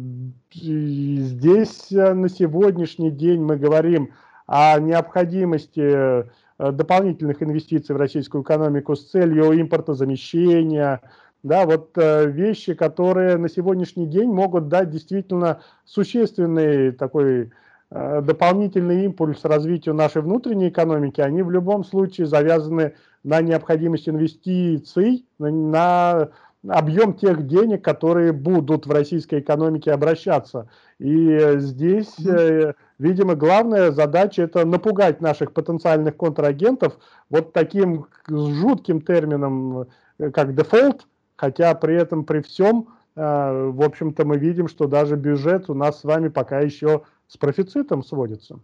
здесь 0.52 1.90
на 1.90 2.28
сегодняшний 2.28 3.10
день 3.10 3.40
мы 3.40 3.56
говорим 3.56 4.10
о 4.46 4.78
необходимости 4.78 6.26
дополнительных 6.58 7.42
инвестиций 7.42 7.94
в 7.94 7.98
российскую 7.98 8.42
экономику 8.42 8.96
с 8.96 9.10
целью 9.10 9.58
импортозамещения, 9.60 11.00
да, 11.42 11.66
вот 11.66 11.96
э, 11.96 12.26
вещи, 12.26 12.74
которые 12.74 13.36
на 13.36 13.48
сегодняшний 13.48 14.06
день 14.06 14.28
могут 14.30 14.68
дать 14.68 14.90
действительно 14.90 15.60
существенный 15.84 16.90
такой 16.90 17.52
э, 17.90 18.20
дополнительный 18.22 19.04
импульс 19.04 19.44
развитию 19.44 19.94
нашей 19.94 20.22
внутренней 20.22 20.68
экономики, 20.68 21.20
они 21.20 21.42
в 21.42 21.50
любом 21.50 21.84
случае 21.84 22.26
завязаны 22.26 22.94
на 23.22 23.40
необходимость 23.40 24.08
инвестиций, 24.08 25.26
на, 25.38 26.30
объем 26.66 27.14
тех 27.14 27.46
денег, 27.46 27.84
которые 27.84 28.32
будут 28.32 28.86
в 28.86 28.90
российской 28.90 29.40
экономике 29.40 29.92
обращаться. 29.92 30.68
И 30.98 31.38
здесь, 31.58 32.18
э, 32.26 32.74
видимо, 32.98 33.34
главная 33.34 33.90
задача– 33.90 34.42
это 34.44 34.64
напугать 34.64 35.20
наших 35.20 35.52
потенциальных 35.52 36.16
контрагентов 36.16 36.98
вот 37.30 37.52
таким 37.52 38.06
жутким 38.28 39.00
термином, 39.00 39.86
э, 40.18 40.30
как 40.30 40.54
дефолт, 40.54 41.06
хотя 41.36 41.74
при 41.74 41.96
этом, 41.96 42.24
при 42.24 42.40
всем, 42.40 42.88
э, 43.16 43.70
в 43.70 43.82
общем-то, 43.82 44.24
мы 44.24 44.38
видим, 44.38 44.68
что 44.68 44.86
даже 44.86 45.16
бюджет 45.16 45.70
у 45.70 45.74
нас 45.74 46.00
с 46.00 46.04
вами 46.04 46.28
пока 46.28 46.60
еще 46.60 47.02
с 47.28 47.36
профицитом 47.36 48.02
сводится. 48.02 48.58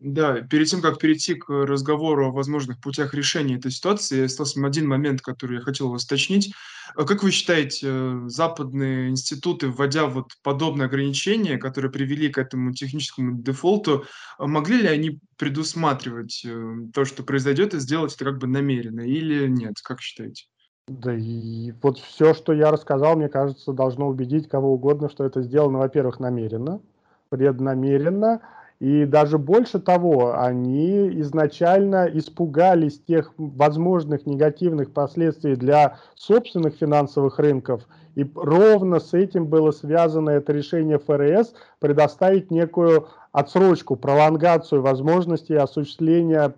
Да, 0.00 0.42
перед 0.42 0.66
тем, 0.66 0.82
как 0.82 0.98
перейти 0.98 1.34
к 1.34 1.48
разговору 1.48 2.28
о 2.28 2.32
возможных 2.32 2.78
путях 2.80 3.14
решения 3.14 3.56
этой 3.56 3.70
ситуации, 3.70 4.24
остался 4.24 4.64
один 4.64 4.86
момент, 4.86 5.22
который 5.22 5.56
я 5.56 5.62
хотел 5.62 5.88
вас 5.88 6.04
уточнить. 6.04 6.52
А 6.94 7.04
как 7.04 7.22
вы 7.22 7.30
считаете, 7.30 7.86
э, 7.90 8.22
западные 8.26 9.08
институты, 9.08 9.68
вводя 9.68 10.06
вот 10.06 10.32
подобные 10.42 10.84
ограничения, 10.84 11.56
которые 11.56 11.90
привели 11.90 12.28
к 12.28 12.36
этому 12.36 12.74
техническому 12.74 13.40
дефолту, 13.40 14.04
а 14.36 14.46
могли 14.46 14.82
ли 14.82 14.88
они 14.88 15.20
предусматривать 15.38 16.44
э, 16.44 16.74
то, 16.92 17.06
что 17.06 17.22
произойдет, 17.22 17.72
и 17.72 17.78
сделать 17.78 18.14
это 18.14 18.26
как 18.26 18.38
бы 18.38 18.46
намеренно 18.46 19.00
или 19.00 19.48
нет? 19.48 19.76
Как 19.82 20.02
считаете? 20.02 20.44
Да 20.88 21.14
и 21.14 21.72
вот 21.82 21.98
все, 21.98 22.34
что 22.34 22.52
я 22.52 22.70
рассказал, 22.70 23.16
мне 23.16 23.30
кажется, 23.30 23.72
должно 23.72 24.08
убедить 24.08 24.46
кого 24.46 24.74
угодно, 24.74 25.08
что 25.08 25.24
это 25.24 25.40
сделано, 25.40 25.78
во-первых, 25.78 26.20
намеренно, 26.20 26.82
преднамеренно, 27.30 28.42
и 28.84 29.06
даже 29.06 29.38
больше 29.38 29.78
того, 29.78 30.38
они 30.38 31.08
изначально 31.20 32.06
испугались 32.12 33.00
тех 33.00 33.32
возможных 33.38 34.26
негативных 34.26 34.92
последствий 34.92 35.56
для 35.56 35.96
собственных 36.16 36.74
финансовых 36.74 37.38
рынков, 37.38 37.88
и 38.14 38.30
ровно 38.34 39.00
с 39.00 39.14
этим 39.14 39.46
было 39.46 39.70
связано 39.70 40.28
это 40.28 40.52
решение 40.52 40.98
ФРС 40.98 41.54
предоставить 41.78 42.50
некую 42.50 43.08
отсрочку, 43.32 43.96
пролонгацию 43.96 44.82
возможности 44.82 45.54
осуществления 45.54 46.52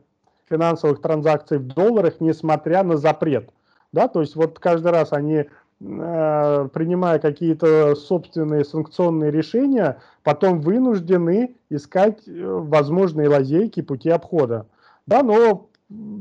финансовых 0.51 1.01
транзакций 1.01 1.59
в 1.59 1.69
долларах, 1.69 2.15
несмотря 2.19 2.83
на 2.83 2.97
запрет. 2.97 3.51
Да, 3.93 4.09
то 4.09 4.21
есть 4.21 4.35
вот 4.35 4.59
каждый 4.59 4.91
раз 4.91 5.13
они, 5.13 5.45
принимая 5.79 7.19
какие-то 7.19 7.95
собственные 7.95 8.65
санкционные 8.65 9.31
решения, 9.31 9.99
потом 10.23 10.61
вынуждены 10.61 11.57
искать 11.69 12.27
э, 12.27 12.33
возможные 12.33 13.29
лазейки, 13.29 13.83
пути 13.83 14.09
обхода. 14.09 14.67
Да, 15.07 15.23
но 15.23 15.69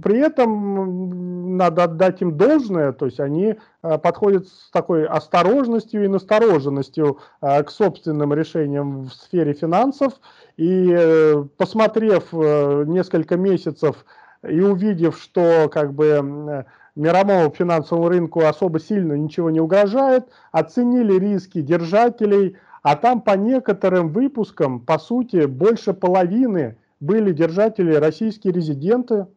при 0.04 0.20
этом 0.20 1.58
надо 1.58 1.86
отдать 1.86 2.22
им 2.22 2.38
должное, 2.38 2.92
то 2.92 3.06
есть 3.06 3.20
они 3.22 3.56
э, 3.82 3.98
подходят 3.98 4.48
с 4.48 4.70
такой 4.72 5.08
осторожностью 5.08 6.04
и 6.04 6.10
настороженностью 6.10 7.20
к 7.40 7.70
собственным 7.70 8.34
решениям 8.34 9.06
в 9.06 9.14
сфере 9.14 9.54
финансов, 9.54 10.14
и 10.58 11.36
посмотрев 11.58 12.32
несколько 12.34 13.38
месяцев 13.38 14.06
и 14.48 14.60
увидев, 14.60 15.18
что 15.18 15.70
как 15.72 15.94
бы 15.94 16.66
мировому 16.96 17.54
финансовому 17.54 18.10
рынку 18.10 18.46
особо 18.46 18.80
сильно 18.80 19.14
ничего 19.14 19.50
не 19.50 19.60
угрожает, 19.60 20.28
оценили 20.52 21.20
риски 21.20 21.62
держателей, 21.62 22.58
а 22.84 22.96
там 22.96 23.22
по 23.22 23.32
некоторым 23.32 24.10
выпускам, 24.10 24.80
по 24.80 25.00
сути, 25.00 25.46
больше 25.46 25.94
половины 25.94 26.78
были 27.00 27.32
держатели 27.32 27.94
российские 27.96 28.54
резиденты, 28.54 29.28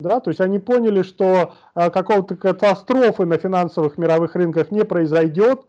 да, 0.00 0.20
то 0.20 0.30
есть 0.30 0.40
они 0.40 0.60
поняли, 0.60 1.02
что 1.02 1.54
а, 1.74 1.90
какого-то 1.90 2.36
катастрофы 2.36 3.26
на 3.26 3.36
финансовых 3.36 3.98
мировых 3.98 4.36
рынках 4.36 4.70
не 4.70 4.84
произойдет. 4.84 5.62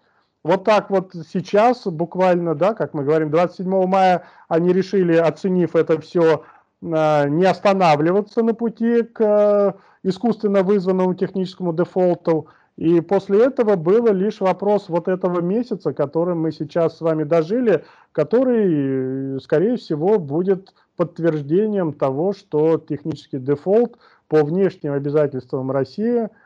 Вот 0.44 0.66
так 0.66 0.92
вот 0.92 1.14
сейчас, 1.28 1.88
буквально, 1.88 2.54
да, 2.54 2.76
как 2.76 2.94
мы 2.94 3.04
говорим, 3.04 3.32
27 3.32 3.88
мая 3.88 4.24
они 4.48 4.72
решили, 4.72 5.16
оценив 5.16 5.76
это 5.76 6.00
все, 6.00 6.44
а, 6.84 7.26
не 7.28 7.46
останавливаться 7.46 8.44
на 8.44 8.54
пути 8.54 9.02
к 9.02 9.76
искусственно 10.04 10.64
вызванному 10.64 11.14
техническому 11.14 11.74
дефолту. 11.74 12.48
И 12.78 13.02
после 13.02 13.44
этого 13.44 13.76
было 13.76 14.10
лишь 14.10 14.40
вопрос 14.40 14.88
вот 14.88 15.08
этого 15.08 15.42
месяца, 15.42 15.94
которым 15.94 16.42
мы 16.42 16.52
сейчас 16.52 16.98
с 16.98 17.02
вами 17.02 17.24
дожили, 17.24 17.84
который, 18.14 19.40
скорее 19.42 19.76
всего, 19.76 20.18
будет 20.18 20.74
подтверждением 20.96 21.94
того, 21.94 22.34
что 22.34 22.78
технический 22.78 23.40
дефолт 23.40 23.98
по 24.28 24.44
внешним 24.44 24.94
обязательствам 24.94 25.72
России– 25.72 26.30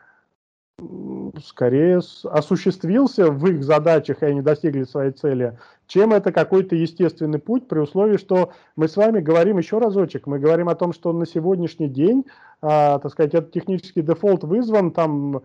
скорее 1.43 2.01
осуществился 2.25 3.31
в 3.31 3.45
их 3.47 3.63
задачах, 3.63 4.21
и 4.21 4.25
они 4.25 4.41
достигли 4.41 4.83
своей 4.83 5.11
цели, 5.11 5.57
чем 5.87 6.13
это 6.13 6.31
какой-то 6.31 6.75
естественный 6.75 7.39
путь, 7.39 7.67
при 7.67 7.79
условии, 7.79 8.17
что 8.17 8.51
мы 8.75 8.87
с 8.87 8.95
вами 8.95 9.19
говорим 9.19 9.57
еще 9.57 9.77
разочек, 9.77 10.27
мы 10.27 10.39
говорим 10.39 10.69
о 10.69 10.75
том, 10.75 10.93
что 10.93 11.11
на 11.13 11.25
сегодняшний 11.25 11.87
день, 11.87 12.25
а, 12.61 12.99
так 12.99 13.11
сказать, 13.11 13.33
этот 13.33 13.51
технический 13.51 14.01
дефолт 14.01 14.43
вызван 14.43 14.91
там 14.91 15.41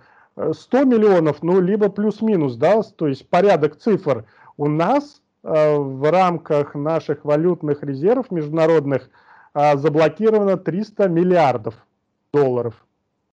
100 0.52 0.84
миллионов, 0.84 1.42
ну, 1.42 1.60
либо 1.60 1.88
плюс-минус, 1.88 2.56
да, 2.56 2.82
то 2.82 3.08
есть 3.08 3.28
порядок 3.28 3.76
цифр. 3.76 4.24
У 4.56 4.68
нас 4.68 5.20
а, 5.42 5.78
в 5.78 6.10
рамках 6.10 6.74
наших 6.74 7.24
валютных 7.24 7.82
резервов 7.82 8.30
международных 8.30 9.10
а, 9.54 9.76
заблокировано 9.76 10.56
300 10.56 11.08
миллиардов 11.08 11.74
долларов. 12.32 12.74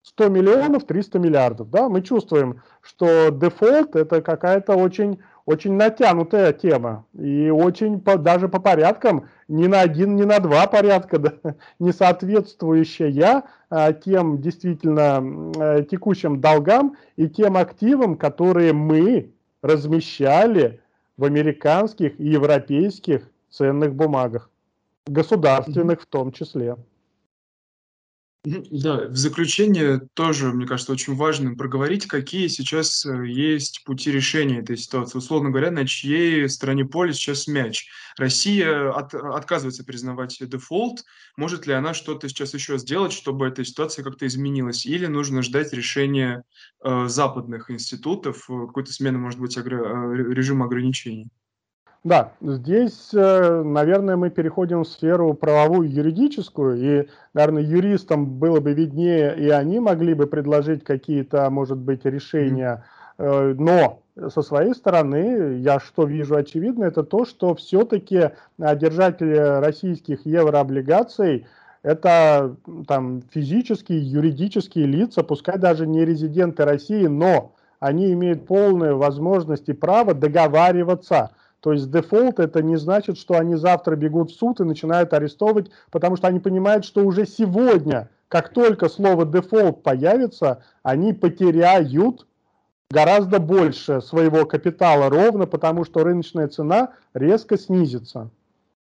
100 0.04 0.30
миллионов, 0.30 0.86
300 0.86 1.20
миллиардов. 1.20 1.70
Да? 1.70 1.90
Мы 1.90 2.02
чувствуем, 2.02 2.62
что 2.82 3.30
дефолт 3.30 3.96
это 3.96 4.22
какая-то 4.22 4.76
очень, 4.76 5.20
очень 5.46 5.74
натянутая 5.74 6.54
тема. 6.54 7.06
И 7.20 7.50
очень 7.50 8.00
по, 8.00 8.18
даже 8.18 8.48
по 8.48 8.60
порядкам, 8.60 9.28
не 9.48 9.68
на 9.68 9.82
один, 9.82 10.16
не 10.16 10.26
на 10.26 10.40
два 10.40 10.68
порядка, 10.68 11.20
да, 11.20 11.34
не 11.80 11.92
соответствующая 11.92 13.44
а, 13.70 13.94
тем 13.94 14.42
действительно 14.42 15.52
а, 15.58 15.82
текущим 15.84 16.40
долгам 16.40 16.96
и 17.18 17.28
тем 17.28 17.58
активам, 17.58 18.18
которые 18.18 18.74
мы 18.74 19.32
размещали 19.62 20.82
в 21.18 21.26
американских 21.26 22.20
и 22.20 22.28
европейских 22.28 23.30
ценных 23.50 23.94
бумагах, 23.94 24.50
государственных 25.06 26.02
в 26.02 26.06
том 26.06 26.32
числе. 26.32 26.76
Да, 28.46 29.08
в 29.08 29.16
заключение 29.16 30.02
тоже, 30.16 30.52
мне 30.52 30.68
кажется, 30.68 30.92
очень 30.92 31.16
важно 31.16 31.56
проговорить, 31.56 32.08
какие 32.08 32.48
сейчас 32.48 33.06
э, 33.06 33.26
есть 33.26 33.86
пути 33.86 34.12
решения 34.12 34.60
этой 34.60 34.76
ситуации. 34.76 35.18
Условно 35.18 35.50
говоря, 35.50 35.72
на 35.72 35.88
чьей 35.88 36.50
стороне 36.50 36.84
поля 36.84 37.14
сейчас 37.14 37.48
мяч. 37.48 37.88
Россия 38.18 38.92
от, 38.92 39.14
отказывается 39.14 39.86
признавать 39.86 40.38
дефолт. 40.42 41.06
Может 41.38 41.68
ли 41.68 41.74
она 41.74 41.94
что-то 41.94 42.28
сейчас 42.28 42.54
еще 42.54 42.78
сделать, 42.78 43.14
чтобы 43.14 43.48
эта 43.48 43.64
ситуация 43.64 44.04
как-то 44.04 44.28
изменилась? 44.28 44.86
Или 44.86 45.06
нужно 45.06 45.42
ждать 45.42 45.72
решения 45.72 46.44
э, 46.84 47.08
западных 47.08 47.72
институтов, 47.72 48.50
э, 48.50 48.68
какой-то 48.68 48.92
смены, 48.92 49.20
может 49.20 49.40
быть, 49.40 49.58
огр... 49.58 49.74
Э, 49.74 50.34
режима 50.34 50.66
ограничений? 50.66 51.30
Да, 52.04 52.34
здесь, 52.42 53.12
э, 53.14 53.64
наверное, 53.64 54.18
мы 54.18 54.30
переходим 54.30 54.84
в 54.84 54.88
сферу 54.90 55.34
правовую, 55.34 55.90
юридическую, 55.90 56.76
и, 56.78 57.08
наверное, 57.34 57.64
юристам 57.64 58.26
было 58.26 58.60
бы 58.60 58.74
виднее, 58.74 59.34
и 59.38 59.50
они 59.50 59.80
могли 59.80 60.14
бы 60.14 60.28
предложить 60.28 60.84
какие-то, 60.84 61.50
может 61.50 61.78
быть, 61.78 62.04
решения. 62.04 62.84
Э, 63.18 63.56
но 63.58 64.02
со 64.28 64.42
своей 64.42 64.74
стороны, 64.74 65.60
я 65.60 65.80
что 65.80 66.04
вижу 66.04 66.36
очевидно, 66.36 66.84
это 66.84 67.04
то, 67.04 67.24
что 67.24 67.56
все-таки 67.56 68.32
держатели 68.58 69.62
российских 69.62 70.26
еврооблигаций 70.26 71.48
это 71.84 72.56
там 72.86 73.22
физические, 73.34 74.02
юридические 74.02 74.88
лица, 74.88 75.24
пускай 75.24 75.58
даже 75.58 75.88
не 75.88 76.04
резиденты 76.04 76.66
России, 76.66 77.08
но 77.08 77.54
они 77.80 78.12
имеют 78.12 78.46
полную 78.46 78.98
возможность 78.98 79.70
и 79.70 79.74
право 79.74 80.14
договариваться– 80.14 81.32
то 81.64 81.72
есть 81.72 81.90
дефолт 81.90 82.42
это 82.42 82.62
не 82.62 82.76
значит, 82.76 83.18
что 83.18 83.36
они 83.36 83.56
завтра 83.56 83.96
бегут 83.96 84.32
в 84.32 84.36
суд 84.36 84.60
и 84.60 84.66
начинают 84.66 85.14
арестовывать, 85.14 85.72
потому 85.92 86.18
что 86.18 86.28
они 86.28 86.42
понимают, 86.42 86.84
что 86.84 87.06
уже 87.06 87.26
сегодня, 87.26 88.10
как 88.28 88.50
только 88.50 88.90
слово 88.90 89.26
дефолт 89.26 89.82
появится, 89.82 90.62
они 90.84 91.14
потеряют 91.14 92.28
гораздо 92.92 93.40
больше 93.40 94.02
своего 94.02 94.46
капитала 94.46 95.10
ровно, 95.10 95.48
потому 95.48 95.86
что 95.86 96.04
рыночная 96.04 96.50
цена 96.50 96.90
резко 97.14 97.58
снизится. 97.58 98.30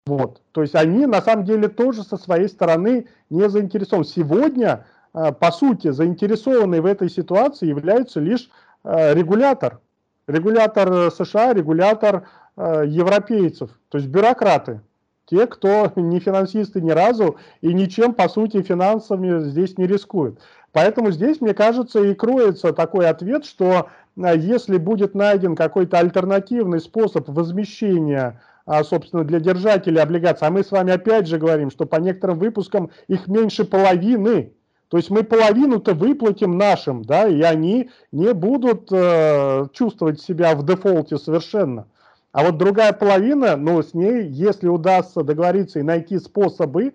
Вот. 0.05 0.41
То 0.51 0.61
есть 0.61 0.75
они 0.75 1.05
на 1.05 1.21
самом 1.21 1.45
деле 1.45 1.69
тоже 1.69 2.03
со 2.03 2.17
своей 2.17 2.49
стороны 2.49 3.07
не 3.29 3.47
заинтересованы. 3.47 4.05
Сегодня, 4.05 4.85
а, 5.13 5.31
по 5.31 5.53
сути, 5.53 5.91
заинтересованный 5.91 6.81
в 6.81 6.85
этой 6.85 7.09
ситуации 7.09 7.67
является 7.67 8.19
лишь 8.19 8.49
а, 8.83 9.13
регулятор. 9.13 9.79
Регулятор 10.27 11.11
США, 11.11 11.53
регулятор 11.53 12.23
Э, 12.23 12.44
европейцев, 12.57 13.69
то 13.89 13.97
есть 13.97 14.09
бюрократы, 14.09 14.81
те, 15.25 15.47
кто 15.47 15.91
не 15.95 16.19
финансисты 16.19 16.81
ни 16.81 16.91
разу 16.91 17.37
и 17.61 17.73
ничем, 17.73 18.13
по 18.13 18.29
сути, 18.29 18.61
финансами 18.61 19.39
здесь 19.39 19.77
не 19.77 19.87
рискуют. 19.87 20.39
Поэтому 20.71 21.11
здесь, 21.11 21.39
мне 21.39 21.53
кажется, 21.53 22.03
и 22.03 22.13
кроется 22.13 22.73
такой 22.73 23.07
ответ, 23.07 23.45
что 23.45 23.89
э, 24.17 24.37
если 24.37 24.77
будет 24.77 25.15
найден 25.15 25.55
какой-то 25.55 25.99
альтернативный 25.99 26.81
способ 26.81 27.29
возмещения 27.29 28.41
а, 28.65 28.83
собственно, 28.83 29.23
для 29.23 29.39
держателей 29.39 30.01
облигаций, 30.01 30.47
а 30.47 30.51
мы 30.51 30.63
с 30.63 30.71
вами 30.71 30.91
опять 30.91 31.27
же 31.27 31.37
говорим, 31.37 31.69
что 31.69 31.85
по 31.85 31.97
некоторым 31.97 32.39
выпускам 32.39 32.89
их 33.07 33.27
меньше 33.27 33.63
половины, 33.63 34.53
то 34.89 34.97
есть 34.97 35.11
мы 35.11 35.23
половину-то 35.23 35.93
выплатим 35.93 36.57
нашим, 36.57 37.03
да, 37.03 37.27
и 37.27 37.41
они 37.41 37.91
не 38.11 38.33
будут 38.33 38.89
э, 38.91 39.67
чувствовать 39.71 40.19
себя 40.19 40.55
в 40.55 40.65
дефолте 40.65 41.17
совершенно. 41.17 41.87
А 42.35 42.43
вот 42.43 42.57
другая 42.57 42.91
половина, 42.91 43.55
ну, 43.55 43.81
с 43.81 43.93
ней, 43.93 44.27
если 44.27 44.67
удастся 44.67 45.23
договориться 45.23 45.79
и 45.79 45.83
найти 45.83 46.19
способы, 46.19 46.93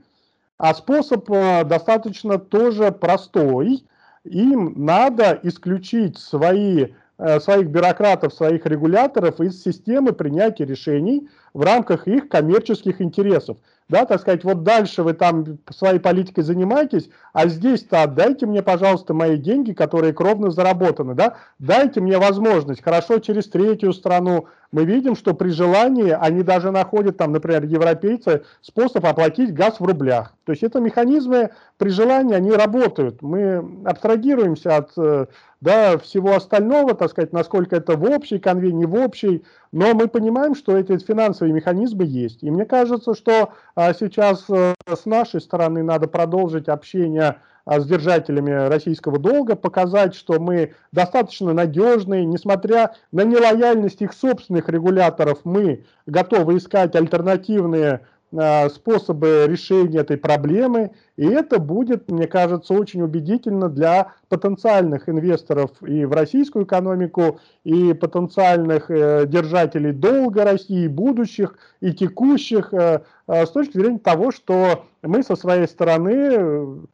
а 0.59 0.75
способ 0.75 1.31
э, 1.31 1.65
достаточно 1.65 2.39
тоже 2.39 2.93
простой, 2.93 3.83
им 4.25 4.75
надо 4.77 5.41
исключить 5.43 6.19
свои, 6.19 6.89
э, 7.17 7.41
своих 7.41 7.69
бюрократов, 7.69 8.35
своих 8.35 8.67
регуляторов 8.67 9.41
из 9.41 9.63
системы 9.63 10.13
принятия 10.13 10.67
решений, 10.67 11.31
в 11.55 11.63
рамках 11.63 12.07
их 12.07 12.29
коммерческих 12.29 13.01
интересов. 13.01 13.57
Да, 13.89 14.05
так 14.07 14.21
сказать, 14.21 14.45
вот 14.45 14.63
дальше 14.63 15.03
вы 15.03 15.15
там 15.15 15.59
своей 15.69 15.99
политикой 15.99 16.43
занимаетесь, 16.43 17.11
а 17.33 17.49
здесь-то 17.49 18.05
отдайте 18.05 18.47
мне, 18.47 18.63
пожалуйста, 18.63 19.15
мои 19.15 19.37
деньги, 19.37 19.73
которые 19.73 20.13
кровно 20.13 20.53
заработаны, 20.53 21.15
да, 21.15 21.35
дайте 21.59 22.01
мне 22.01 22.17
возможность, 22.17 22.85
хорошо, 22.85 23.19
через 23.19 23.49
третью 23.49 23.93
страну, 23.93 24.47
мы 24.71 24.85
видим, 24.85 25.17
что 25.17 25.35
при 25.35 25.49
желании 25.49 26.11
они 26.11 26.45
даже 26.45 26.71
находят, 26.71 27.17
там, 27.17 27.33
например, 27.33 27.65
европейцы, 27.65 28.45
способ 28.61 29.05
оплатить 29.05 29.53
газ 29.53 29.81
в 29.81 29.85
рублях. 29.85 30.35
То 30.45 30.53
есть 30.53 30.63
это 30.63 30.79
механизмы 30.79 31.51
при 31.77 31.89
желании, 31.89 32.35
они 32.35 32.53
работают. 32.53 33.21
Мы 33.23 33.65
абстрагируемся 33.85 34.77
от 34.77 34.93
э, 34.97 35.27
да, 35.61 35.99
всего 35.99 36.37
остального, 36.37 36.95
так 36.95 37.11
сказать, 37.11 37.33
насколько 37.33 37.77
это 37.77 37.97
в 37.97 38.05
общей 38.05 38.39
конве, 38.39 38.73
не 38.73 38.87
в 38.87 38.95
общей, 38.95 39.45
но 39.73 39.95
мы 39.95 40.07
понимаем, 40.07 40.55
что 40.55 40.77
эти 40.77 40.97
финансовые 40.99 41.40
механизмы 41.49 42.05
есть. 42.05 42.43
И 42.43 42.51
мне 42.51 42.65
кажется, 42.65 43.15
что 43.15 43.53
а, 43.75 43.93
сейчас 43.95 44.45
а, 44.51 44.75
с 44.87 45.07
нашей 45.07 45.41
стороны 45.41 45.83
надо 45.83 46.07
продолжить 46.07 46.69
общение 46.69 47.37
а, 47.65 47.81
с 47.81 47.87
держателями 47.87 48.69
российского 48.69 49.19
долга, 49.19 49.57
показать, 49.57 50.15
что 50.15 50.39
мы 50.39 50.75
достаточно 50.93 51.53
надежные, 51.53 52.25
несмотря 52.25 52.95
на 53.13 53.25
нелояльность 53.25 54.03
их 54.03 54.13
собственных 54.13 54.69
регуляторов, 54.69 55.41
мы 55.45 55.85
готовы 56.07 56.59
искать 56.59 56.95
альтернативные 56.95 58.01
Э, 58.01 58.01
способы 58.33 59.47
решения 59.49 59.99
этой 59.99 60.17
проблемы, 60.17 60.93
и 61.17 61.27
это 61.27 61.59
будет, 61.59 62.11
мне 62.11 62.29
кажется, 62.29 62.75
очень 62.75 63.03
убедительно 63.03 63.69
для 63.69 64.13
потенциальных 64.29 65.09
инвесторов 65.09 65.71
и 65.83 66.05
в 66.05 66.13
российскую 66.13 66.65
экономику, 66.65 67.41
и 67.65 67.93
потенциальных 67.93 68.91
э, 68.91 69.27
держателей 69.27 69.93
долга 69.93 70.45
России, 70.45 70.87
будущих 70.87 71.59
и 71.81 71.93
текущих, 71.93 72.73
э, 72.73 73.01
с 73.27 73.51
точки 73.51 73.79
зрения 73.79 73.99
того, 73.99 74.31
что 74.31 74.87
мы 75.03 75.23
со 75.25 75.35
своей 75.35 75.67
стороны, 75.67 76.87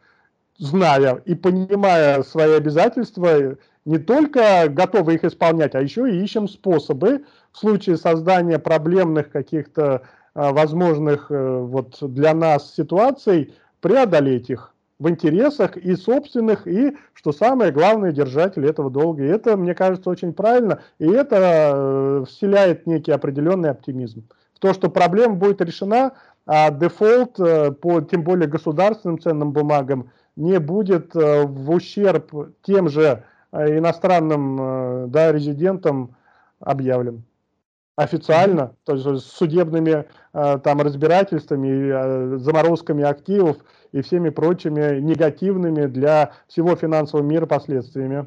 зная 0.59 1.17
и 1.25 1.35
понимая 1.35 2.23
свои 2.23 2.53
обязательства, 2.55 3.57
не 3.85 3.99
только 3.99 4.69
готовы 4.69 5.15
их 5.15 5.25
исполнять, 5.25 5.75
а 5.75 5.81
еще 5.81 6.11
и 6.11 6.23
ищем 6.23 6.49
способы 6.49 7.25
в 7.53 7.59
случае 7.59 7.97
создания 7.97 8.59
проблемных 8.59 9.31
каких-то 9.31 9.95
а, 9.95 10.03
возможных 10.37 11.31
э, 11.31 11.59
вот 11.61 11.97
для 12.01 12.35
нас 12.35 12.75
ситуаций, 12.75 13.55
преодолеть 13.81 14.51
их 14.51 14.75
в 14.99 15.09
интересах 15.09 15.79
и 15.79 15.97
собственных, 15.97 16.67
и, 16.67 16.97
что 17.15 17.33
самое 17.33 17.73
главное, 17.73 18.13
держателей 18.13 18.69
этого 18.69 18.91
долга. 18.91 19.25
И 19.25 19.29
это, 19.29 19.57
мне 19.57 19.75
кажется, 19.75 20.11
очень 20.11 20.35
правильно, 20.35 20.81
и 20.99 21.07
это 21.07 21.37
э, 21.75 22.25
вселяет 22.29 22.87
некий 22.87 23.13
определенный 23.13 23.71
оптимизм. 23.71 24.29
То, 24.61 24.75
что 24.75 24.91
проблема 24.91 25.37
будет 25.37 25.63
решена, 25.63 26.13
а 26.47 26.71
дефолт 26.71 27.41
э, 27.41 27.73
по 27.73 28.03
тем 28.03 28.23
более 28.23 28.47
государственным 28.47 29.19
ценным 29.19 29.53
бумагам 29.53 30.11
не 30.37 30.61
будет 30.61 31.15
в 31.15 31.71
ущерб 31.71 32.31
тем 32.63 32.91
же 32.91 33.25
иностранным 33.53 35.11
да, 35.11 35.33
резидентам 35.33 36.15
объявлен 36.61 37.25
официально, 37.97 38.77
то 38.85 38.95
есть 38.95 39.25
с 39.25 39.33
судебными 39.33 40.05
э, 40.35 40.59
там 40.63 40.81
разбирательствами, 40.83 42.35
э, 42.35 42.39
заморозками 42.39 43.03
активов 43.03 43.57
и 43.93 44.03
всеми 44.03 44.29
прочими 44.29 45.01
негативными 45.01 45.87
для 45.87 46.35
всего 46.47 46.77
финансового 46.77 47.27
мира 47.27 47.47
последствиями. 47.47 48.27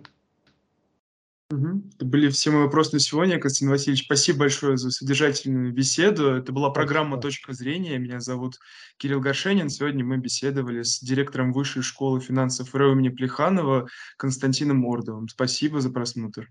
Угу. 1.51 1.81
Это 1.95 2.05
были 2.05 2.29
все 2.29 2.51
мои 2.51 2.63
вопросы 2.63 2.93
на 2.93 2.99
сегодня, 2.99 3.39
Константин 3.39 3.69
Васильевич. 3.69 4.05
Спасибо 4.05 4.39
большое 4.39 4.77
за 4.77 4.91
содержательную 4.91 5.73
беседу. 5.73 6.35
Это 6.35 6.51
была 6.51 6.69
программа 6.69 7.19
«Точка 7.19 7.53
зрения». 7.53 7.97
Меня 7.97 8.19
зовут 8.19 8.59
Кирилл 8.97 9.19
Горшенин. 9.19 9.69
Сегодня 9.69 10.05
мы 10.05 10.17
беседовали 10.17 10.83
с 10.83 10.99
директором 10.99 11.51
Высшей 11.53 11.81
школы 11.81 12.19
финансов 12.19 12.75
РЭО 12.75 12.93
имени 12.93 13.09
Плеханова 13.09 13.87
Константином 14.17 14.85
Ордовым. 14.85 15.27
Спасибо 15.27 15.81
за 15.81 15.89
просмотр. 15.89 16.49